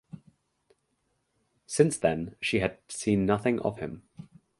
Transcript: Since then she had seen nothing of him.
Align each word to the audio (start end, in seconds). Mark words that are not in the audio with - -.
Since 1.67 1.99
then 1.99 2.35
she 2.41 2.57
had 2.59 2.79
seen 2.89 3.27
nothing 3.27 3.59
of 3.59 3.77
him. 3.77 4.01